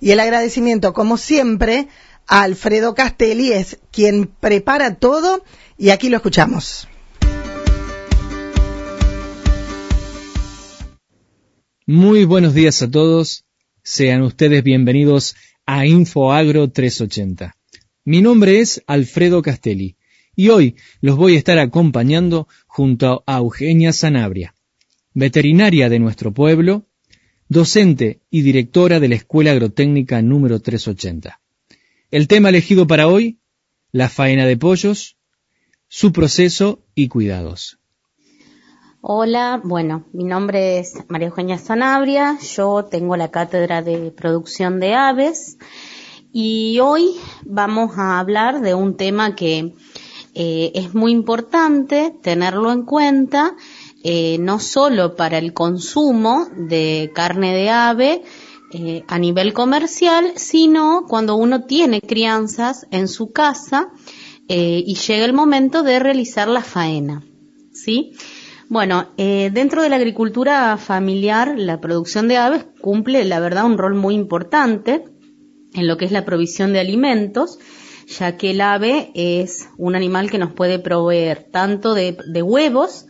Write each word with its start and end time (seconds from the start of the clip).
Y 0.00 0.12
el 0.12 0.20
agradecimiento, 0.20 0.92
como 0.92 1.18
siempre, 1.18 1.88
a 2.26 2.42
Alfredo 2.42 2.94
Castelli, 2.94 3.52
es 3.52 3.78
quien 3.92 4.26
prepara 4.26 4.94
todo 4.94 5.44
y 5.76 5.90
aquí 5.90 6.08
lo 6.08 6.16
escuchamos. 6.16 6.88
Muy 11.86 12.24
buenos 12.24 12.54
días 12.54 12.80
a 12.82 12.90
todos. 12.90 13.44
Sean 13.82 14.22
ustedes 14.22 14.62
bienvenidos 14.62 15.34
a 15.66 15.86
InfoAgro 15.86 16.70
380. 16.70 17.56
Mi 18.04 18.22
nombre 18.22 18.60
es 18.60 18.82
Alfredo 18.86 19.42
Castelli 19.42 19.96
y 20.34 20.48
hoy 20.48 20.76
los 21.00 21.16
voy 21.16 21.34
a 21.34 21.38
estar 21.38 21.58
acompañando 21.58 22.48
junto 22.66 23.22
a 23.26 23.38
Eugenia 23.38 23.92
Sanabria, 23.92 24.54
veterinaria 25.12 25.88
de 25.88 25.98
nuestro 25.98 26.32
pueblo, 26.32 26.86
docente 27.50 28.20
y 28.30 28.42
directora 28.42 29.00
de 29.00 29.08
la 29.08 29.16
Escuela 29.16 29.50
Agrotécnica 29.50 30.22
número 30.22 30.60
380. 30.60 31.40
El 32.12 32.28
tema 32.28 32.48
elegido 32.48 32.86
para 32.86 33.08
hoy, 33.08 33.40
la 33.90 34.08
faena 34.08 34.46
de 34.46 34.56
pollos, 34.56 35.16
su 35.88 36.12
proceso 36.12 36.84
y 36.94 37.08
cuidados. 37.08 37.80
Hola, 39.00 39.60
bueno, 39.64 40.06
mi 40.12 40.22
nombre 40.22 40.78
es 40.78 40.94
María 41.08 41.26
Eugenia 41.26 41.58
Sanabria, 41.58 42.38
yo 42.56 42.84
tengo 42.84 43.16
la 43.16 43.32
cátedra 43.32 43.82
de 43.82 44.12
producción 44.12 44.78
de 44.78 44.94
aves 44.94 45.58
y 46.32 46.78
hoy 46.78 47.16
vamos 47.44 47.98
a 47.98 48.20
hablar 48.20 48.60
de 48.60 48.74
un 48.74 48.96
tema 48.96 49.34
que 49.34 49.74
eh, 50.34 50.70
es 50.76 50.94
muy 50.94 51.10
importante 51.10 52.14
tenerlo 52.22 52.70
en 52.70 52.84
cuenta 52.84 53.56
eh, 54.02 54.38
no 54.38 54.60
solo 54.60 55.14
para 55.14 55.36
el 55.36 55.52
consumo 55.52 56.48
de 56.56 57.10
carne 57.14 57.54
de 57.54 57.68
ave 57.68 58.22
eh, 58.72 59.04
a 59.08 59.18
nivel 59.18 59.52
comercial, 59.52 60.32
sino 60.36 61.04
cuando 61.06 61.34
uno 61.34 61.64
tiene 61.64 62.00
crianzas 62.00 62.86
en 62.90 63.08
su 63.08 63.30
casa 63.32 63.92
eh, 64.48 64.82
y 64.86 64.94
llega 64.94 65.26
el 65.26 65.34
momento 65.34 65.82
de 65.82 65.98
realizar 65.98 66.48
la 66.48 66.62
faena. 66.62 67.22
¿Sí? 67.74 68.12
Bueno, 68.68 69.08
dentro 69.16 69.82
de 69.82 69.88
la 69.88 69.96
agricultura 69.96 70.76
familiar, 70.76 71.54
la 71.56 71.80
producción 71.80 72.28
de 72.28 72.36
aves 72.36 72.66
cumple, 72.80 73.24
la 73.24 73.40
verdad, 73.40 73.64
un 73.64 73.78
rol 73.78 73.96
muy 73.96 74.14
importante 74.14 75.04
en 75.74 75.88
lo 75.88 75.96
que 75.96 76.04
es 76.04 76.12
la 76.12 76.24
provisión 76.24 76.72
de 76.72 76.78
alimentos, 76.78 77.58
ya 78.06 78.36
que 78.36 78.52
el 78.52 78.60
ave 78.60 79.10
es 79.14 79.68
un 79.76 79.96
animal 79.96 80.30
que 80.30 80.38
nos 80.38 80.52
puede 80.52 80.78
proveer 80.78 81.48
tanto 81.50 81.94
de 81.94 82.42
huevos, 82.44 83.06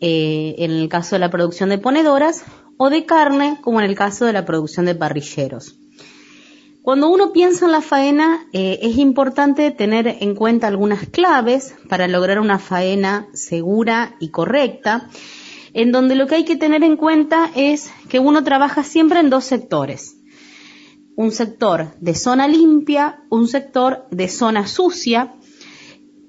eh, 0.00 0.54
en 0.58 0.70
el 0.70 0.88
caso 0.88 1.16
de 1.16 1.20
la 1.20 1.30
producción 1.30 1.68
de 1.68 1.78
ponedoras, 1.78 2.44
o 2.76 2.88
de 2.88 3.04
carne, 3.04 3.58
como 3.60 3.80
en 3.80 3.90
el 3.90 3.94
caso 3.94 4.24
de 4.24 4.32
la 4.32 4.46
producción 4.46 4.86
de 4.86 4.94
parrilleros. 4.94 5.76
Cuando 6.82 7.10
uno 7.10 7.30
piensa 7.30 7.66
en 7.66 7.72
la 7.72 7.82
faena, 7.82 8.46
eh, 8.54 8.78
es 8.80 8.96
importante 8.96 9.70
tener 9.70 10.08
en 10.08 10.34
cuenta 10.34 10.66
algunas 10.66 11.06
claves 11.10 11.74
para 11.90 12.08
lograr 12.08 12.40
una 12.40 12.58
faena 12.58 13.28
segura 13.34 14.16
y 14.18 14.30
correcta, 14.30 15.10
en 15.74 15.92
donde 15.92 16.14
lo 16.14 16.26
que 16.26 16.36
hay 16.36 16.44
que 16.44 16.56
tener 16.56 16.82
en 16.82 16.96
cuenta 16.96 17.50
es 17.54 17.92
que 18.08 18.18
uno 18.18 18.42
trabaja 18.44 18.82
siempre 18.82 19.20
en 19.20 19.28
dos 19.28 19.44
sectores. 19.44 20.16
Un 21.16 21.32
sector 21.32 21.88
de 22.00 22.14
zona 22.14 22.48
limpia, 22.48 23.24
un 23.28 23.46
sector 23.46 24.06
de 24.10 24.28
zona 24.28 24.66
sucia, 24.66 25.34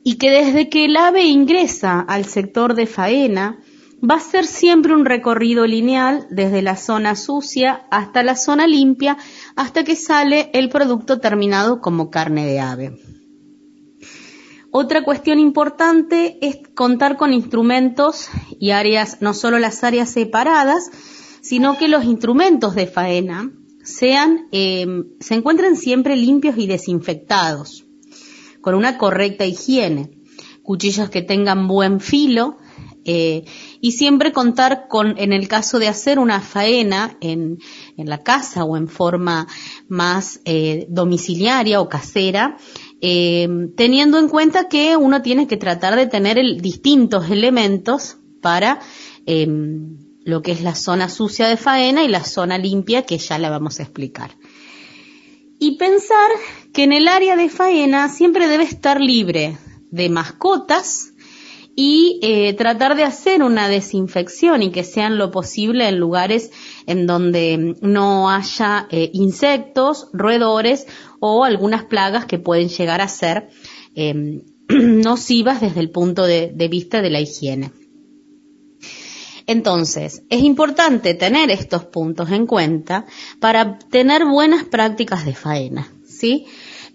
y 0.04 0.16
que 0.16 0.30
desde 0.32 0.70
que 0.70 0.86
el 0.86 0.98
ave 0.98 1.24
ingresa 1.24 2.00
al 2.00 2.26
sector 2.26 2.74
de 2.74 2.88
faena, 2.88 3.60
va 4.04 4.16
a 4.16 4.20
ser 4.20 4.46
siempre 4.46 4.94
un 4.94 5.06
recorrido 5.06 5.68
lineal 5.68 6.26
desde 6.32 6.62
la 6.62 6.76
zona 6.76 7.16
sucia 7.16 7.86
hasta 7.92 8.24
la 8.24 8.36
zona 8.36 8.66
limpia, 8.66 9.18
hasta 9.56 9.84
que 9.84 9.96
sale 9.96 10.50
el 10.54 10.70
producto 10.70 11.20
terminado 11.20 11.82
como 11.82 12.10
carne 12.10 12.46
de 12.48 12.60
ave. 12.60 13.00
Otra 14.72 15.04
cuestión 15.04 15.38
importante 15.38 16.38
es 16.42 16.58
contar 16.74 17.18
con 17.18 17.34
instrumentos 17.34 18.30
y 18.60 18.72
áreas, 18.72 19.18
no 19.22 19.34
solo 19.34 19.60
las 19.60 19.84
áreas 19.84 20.10
separadas, 20.10 20.90
sino 21.42 21.78
que 21.78 21.90
los 21.90 22.06
instrumentos 22.06 22.74
de 22.74 22.88
faena 22.88 23.52
sean, 23.84 24.48
eh, 24.52 24.88
se 25.20 25.36
encuentren 25.36 25.76
siempre 25.76 26.16
limpios 26.16 26.58
y 26.58 26.68
desinfectados 26.68 27.86
con 28.62 28.76
una 28.76 28.98
correcta 28.98 29.46
higiene, 29.46 30.12
cuchillos 30.64 31.10
que 31.10 31.22
tengan 31.22 31.68
buen 31.68 32.00
filo 32.00 32.58
eh, 33.04 33.46
y 33.80 33.94
siempre 33.94 34.32
contar 34.32 34.88
con, 34.88 35.18
en 35.18 35.34
el 35.34 35.48
caso 35.48 35.80
de 35.80 35.88
hacer 35.88 36.20
una 36.20 36.40
faena 36.40 37.18
en, 37.20 37.58
la 37.98 38.22
casa 38.22 38.64
o 38.64 38.78
en 38.78 38.88
forma 38.88 39.48
más 39.88 40.40
eh, 40.46 40.86
domiciliaria 40.90 41.82
o 41.82 41.90
casera, 41.90 42.58
eh, 43.02 43.48
teniendo 43.76 44.20
en 44.20 44.30
cuenta 44.30 44.68
que 44.68 44.98
uno 44.98 45.24
tiene 45.24 45.48
que 45.48 45.58
tratar 45.58 45.96
de 45.96 46.06
tener 46.06 46.38
distintos 46.62 47.32
elementos 47.32 48.18
para 48.42 48.80
em, 49.26 49.98
lo 50.24 50.44
que 50.44 50.52
es 50.52 50.62
la 50.62 50.76
zona 50.76 51.10
sucia 51.10 51.48
de 51.48 51.58
faena 51.58 52.04
y 52.04 52.08
la 52.08 52.24
zona 52.24 52.60
limpia 52.60 53.04
que 53.04 53.18
ya 53.18 53.40
la 53.40 53.50
vamos 53.50 53.80
a 53.80 53.84
explicar 53.84 54.32
y 55.62 55.78
pensar 55.78 56.32
que 56.74 56.82
en 56.82 56.92
el 56.92 57.08
área 57.08 57.36
de 57.36 57.48
faena 57.48 58.10
siempre 58.10 58.48
debe 58.48 58.64
estar 58.64 59.00
libre 59.00 59.60
de 59.92 60.10
mascotas 60.10 61.14
y 61.76 62.20
eh, 62.24 62.54
tratar 62.54 62.96
de 62.96 63.04
hacer 63.04 63.44
una 63.44 63.70
desinfección 63.70 64.64
y 64.64 64.72
que 64.72 64.84
sean 64.84 65.20
lo 65.20 65.30
posible 65.30 65.88
en 65.88 66.00
lugares 66.00 66.50
en 66.88 67.06
donde 67.06 67.76
no 67.80 68.32
haya 68.32 68.88
eh, 68.90 69.12
insectos, 69.14 70.08
roedores 70.14 70.88
o 71.20 71.44
algunas 71.44 71.84
plagas 71.84 72.26
que 72.26 72.40
pueden 72.40 72.70
llegar 72.70 73.00
a 73.00 73.08
ser 73.08 73.50
em, 73.94 74.42
nocivas 74.68 75.62
desde 75.62 75.80
el 75.80 75.92
punto 75.92 76.26
de 76.26 76.68
vista 76.72 77.04
de 77.04 77.12
la 77.12 77.22
higiene. 77.22 77.72
Entonces, 79.52 80.24
es 80.30 80.44
importante 80.44 81.14
tener 81.14 81.52
estos 81.52 81.84
puntos 81.84 82.32
en 82.32 82.48
cuenta 82.48 83.06
para 83.42 83.80
tener 83.80 84.24
buenas 84.24 84.64
prácticas 84.64 85.26
de 85.26 85.36
faena, 85.36 85.92
¿sí? 86.06 86.46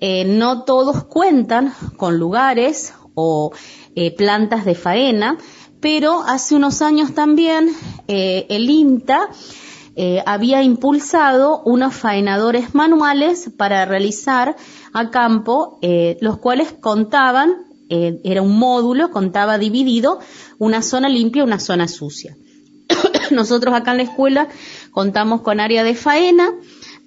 Eh, 0.00 0.24
no 0.24 0.64
todos 0.64 1.04
cuentan 1.04 1.74
con 1.98 2.16
lugares 2.18 2.94
o 3.12 3.52
eh, 3.94 4.16
plantas 4.16 4.64
de 4.64 4.74
faena, 4.74 5.36
pero 5.80 6.22
hace 6.22 6.54
unos 6.54 6.80
años 6.80 7.12
también 7.14 7.68
eh, 8.08 8.46
el 8.48 8.70
INTA 8.70 9.28
había 10.26 10.62
impulsado 10.62 11.62
unos 11.64 11.94
faenadores 11.94 12.74
manuales 12.74 13.50
para 13.56 13.86
realizar 13.86 14.54
a 14.92 15.10
campo, 15.10 15.78
los 16.20 16.36
cuales 16.36 16.74
contaban, 16.78 17.64
era 17.88 18.42
un 18.42 18.58
módulo, 18.58 19.10
contaba 19.10 19.56
dividido 19.56 20.18
una 20.58 20.82
zona 20.82 21.08
limpia 21.08 21.40
y 21.40 21.46
una 21.46 21.58
zona 21.58 21.88
sucia. 21.88 22.36
Nosotros 23.30 23.74
acá 23.74 23.92
en 23.92 23.98
la 23.98 24.02
escuela 24.04 24.48
contamos 24.90 25.42
con 25.42 25.60
área 25.60 25.84
de 25.84 25.94
faena 25.94 26.52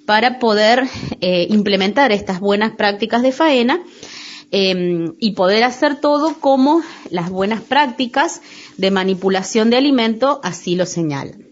para 0.05 0.39
poder 0.39 0.87
eh, 1.21 1.47
implementar 1.49 2.11
estas 2.11 2.39
buenas 2.39 2.75
prácticas 2.75 3.21
de 3.21 3.31
faena 3.31 3.79
em, 4.51 5.13
y 5.19 5.33
poder 5.33 5.63
hacer 5.63 5.97
todo 5.97 6.39
como 6.39 6.81
las 7.11 7.29
buenas 7.29 7.61
prácticas 7.61 8.41
de 8.77 8.91
manipulación 8.91 9.69
de 9.69 9.77
alimento 9.77 10.39
así 10.43 10.75
lo 10.75 10.85
señalan. 10.85 11.45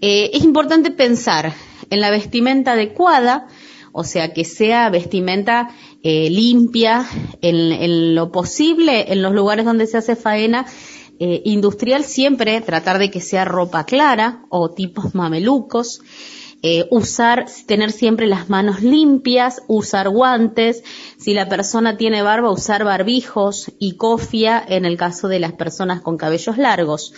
Eh, 0.00 0.30
es 0.34 0.44
importante 0.44 0.90
pensar 0.90 1.54
en 1.90 2.00
la 2.00 2.10
vestimenta 2.10 2.72
adecuada, 2.72 3.48
o 3.92 4.04
sea, 4.04 4.32
que 4.32 4.44
sea 4.44 4.90
vestimenta 4.90 5.70
eh, 6.02 6.28
limpia 6.30 7.06
en, 7.40 8.14
lo 8.14 8.30
posible 8.30 9.12
en 9.12 9.22
los 9.22 9.32
lugares 9.32 9.64
donde 9.64 9.86
se 9.86 9.96
hace 9.96 10.16
faena 10.16 10.66
eh, 11.18 11.42
industrial 11.44 12.04
siempre 12.04 12.60
tratar 12.60 12.98
de 12.98 13.10
que 13.10 13.20
sea 13.20 13.44
ropa 13.44 13.84
clara 13.84 14.44
o 14.48 14.70
tipos 14.70 15.14
mamelucos, 15.14 16.00
eh, 16.62 16.86
usar, 16.90 17.46
tener 17.66 17.92
siempre 17.92 18.26
las 18.26 18.48
manos 18.48 18.82
limpias, 18.82 19.62
usar 19.66 20.08
guantes, 20.08 20.82
si 21.18 21.34
la 21.34 21.48
persona 21.48 21.98
tiene 21.98 22.22
barba, 22.22 22.50
usar 22.50 22.84
barbijos 22.84 23.70
y 23.78 23.96
cofia 23.96 24.64
en 24.66 24.86
el 24.86 24.96
caso 24.96 25.28
de 25.28 25.40
las 25.40 25.52
personas 25.52 26.00
con 26.00 26.16
cabellos 26.16 26.56
largos. 26.56 27.12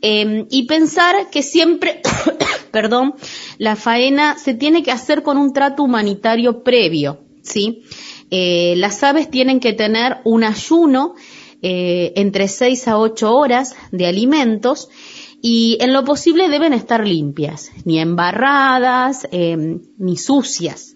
Em, 0.00 0.46
y 0.50 0.66
pensar 0.66 1.30
que 1.30 1.42
siempre, 1.42 2.02
perdón, 2.70 3.14
la 3.56 3.74
faena 3.74 4.38
se 4.38 4.54
tiene 4.54 4.82
que 4.82 4.92
hacer 4.92 5.22
con 5.22 5.38
un 5.38 5.52
trato 5.52 5.82
humanitario 5.82 6.62
previo, 6.62 7.20
¿sí? 7.42 7.82
Eh, 8.30 8.74
las 8.76 9.02
aves 9.02 9.30
tienen 9.30 9.58
que 9.58 9.72
tener 9.72 10.18
un 10.24 10.44
ayuno 10.44 11.14
eh, 11.62 12.12
entre 12.16 12.48
6 12.48 12.88
a 12.88 12.98
8 12.98 13.34
horas 13.34 13.74
de 13.90 14.06
alimentos 14.06 14.88
y 15.40 15.78
en 15.80 15.92
lo 15.92 16.04
posible 16.04 16.48
deben 16.48 16.72
estar 16.72 17.06
limpias, 17.06 17.70
ni 17.84 18.00
embarradas, 18.00 19.26
em, 19.30 19.80
ni 19.98 20.16
sucias. 20.16 20.94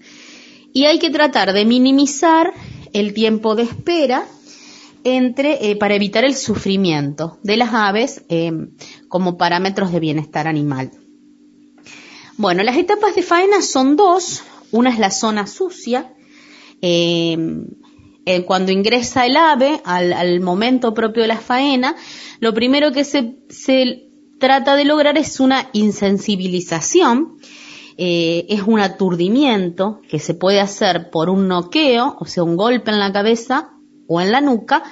Y 0.73 0.85
hay 0.85 0.99
que 0.99 1.11
tratar 1.11 1.53
de 1.53 1.65
minimizar 1.65 2.53
el 2.93 3.15
tiempo 3.15 3.55
de 3.55 3.65
espera 3.65 4.25
entre, 5.05 5.71
eh, 5.71 5.77
para 5.77 5.95
evitar 5.95 6.25
el 6.25 6.35
sufrimiento 6.35 7.39
de 7.43 7.57
las 7.57 7.75
aves 7.75 8.25
em, 8.29 8.71
como 9.09 9.37
parámetros 9.37 9.93
de 9.93 10.01
bienestar 10.01 10.47
animal. 10.47 10.91
Bueno, 12.37 12.63
las 12.63 12.77
etapas 12.77 13.15
de 13.15 13.23
faena 13.23 13.63
son 13.63 13.97
dos. 13.97 14.43
Una 14.71 14.91
es 14.91 14.99
la 14.99 15.11
zona 15.11 15.47
sucia, 15.47 16.15
eh, 16.81 17.37
eh, 18.25 18.45
cuando 18.45 18.71
ingresa 18.71 19.27
el 19.27 19.37
ave 19.37 19.81
al, 19.85 20.41
momento 20.41 20.95
propio 20.95 21.23
de 21.23 21.29
la 21.29 21.39
faena, 21.39 21.97
lo 22.41 22.55
primero 22.55 22.93
que 22.93 23.05
se, 23.05 24.09
trata 24.39 24.77
de 24.77 24.85
lograr 24.85 25.19
es 25.19 25.41
una 25.41 25.69
insensibilización, 25.73 27.39
eh, 27.97 28.47
es 28.49 28.63
un 28.63 28.81
aturdimiento 28.81 30.01
que 30.09 30.19
se 30.19 30.35
puede 30.35 30.61
hacer 30.61 31.11
por 31.11 31.31
un 31.31 31.49
noqueo, 31.49 32.17
o 32.19 32.25
sea, 32.25 32.43
un 32.43 32.57
golpe 32.57 32.91
en 32.91 32.99
la 32.99 33.13
cabeza 33.13 33.71
o 34.09 34.21
en 34.21 34.33
la 34.33 34.41
nuca, 34.41 34.83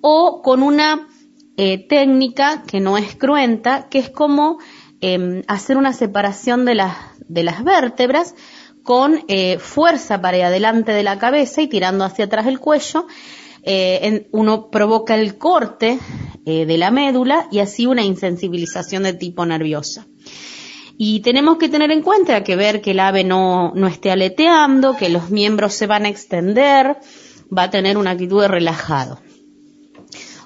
o 0.00 0.42
con 0.42 0.62
una 0.62 1.08
técnica 1.56 2.64
que 2.66 2.80
no 2.80 2.98
es 2.98 3.16
cruenta, 3.16 3.88
que 3.88 3.98
es 3.98 4.10
como 4.10 4.58
em, 5.00 5.42
hacer 5.48 5.78
una 5.78 5.94
separación 5.94 6.66
de 6.66 6.74
las 6.74 7.64
vértebras, 7.64 8.34
con 8.86 9.24
eh, 9.28 9.58
fuerza 9.58 10.22
para 10.22 10.46
adelante 10.46 10.92
de 10.92 11.02
la 11.02 11.18
cabeza 11.18 11.60
y 11.60 11.66
tirando 11.66 12.04
hacia 12.04 12.24
atrás 12.26 12.46
el 12.46 12.60
cuello, 12.60 13.06
eh, 13.62 14.28
uno 14.30 14.70
provoca 14.70 15.16
el 15.16 15.36
corte 15.36 15.98
eh, 16.46 16.64
de 16.64 16.78
la 16.78 16.92
médula 16.92 17.48
y 17.50 17.58
así 17.58 17.84
una 17.84 18.04
insensibilización 18.04 19.02
de 19.02 19.12
tipo 19.12 19.44
nerviosa. 19.44 20.06
Y 20.96 21.20
tenemos 21.20 21.58
que 21.58 21.68
tener 21.68 21.90
en 21.90 22.00
cuenta 22.00 22.42
que 22.44 22.56
ver 22.56 22.80
que 22.80 22.92
el 22.92 23.00
ave 23.00 23.24
no, 23.24 23.72
no 23.74 23.88
esté 23.88 24.12
aleteando, 24.12 24.96
que 24.96 25.10
los 25.10 25.30
miembros 25.30 25.74
se 25.74 25.86
van 25.86 26.06
a 26.06 26.08
extender, 26.08 26.96
va 27.56 27.64
a 27.64 27.70
tener 27.70 27.98
una 27.98 28.12
actitud 28.12 28.40
de 28.40 28.48
relajado. 28.48 29.20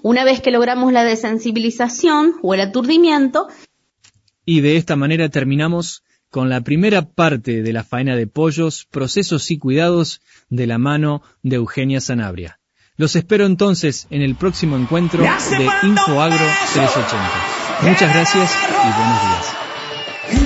Una 0.03 0.25
vez 0.25 0.41
que 0.41 0.51
logramos 0.51 0.93
la 0.93 1.05
desensibilización 1.05 2.37
o 2.43 2.55
el 2.55 2.63
aturdimiento. 2.63 3.49
Y 4.47 4.63
de 4.63 4.79
esta 4.79 4.97
manera 4.97 5.29
terminamos 5.29 6.03
con 6.31 6.49
la 6.49 6.61
primera 6.61 7.03
parte 7.03 7.63
de 7.63 7.73
la 7.73 7.85
faena 7.85 8.17
de 8.17 8.27
pollos, 8.27 8.87
procesos 8.91 9.51
y 9.51 9.59
cuidados 9.59 10.23
de 10.49 10.67
la 10.67 10.79
mano 10.79 11.23
de 11.43 11.57
Eugenia 11.57 12.01
Sanabria. 12.01 12.61
Los 12.97 13.17
espero 13.17 13.47
entonces 13.47 14.07
en 14.11 14.23
el 14.23 14.35
próximo 14.35 14.77
encuentro 14.77 15.23
de 15.23 15.69
InfoAgro 15.83 16.47
380. 16.73 17.19
Muchas 17.83 18.15
gracias 18.15 18.53
y 18.53 18.99
buenos 18.99 19.23
días. 19.23 19.60